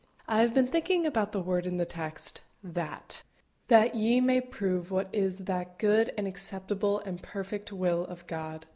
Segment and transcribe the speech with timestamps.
[0.27, 3.21] I have been thinking about the word in the text, "that"
[3.67, 8.65] "that ye may prove what is that good and acceptable, and perfect will of God."